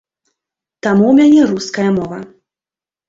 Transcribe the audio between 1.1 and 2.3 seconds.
мяне руская мова.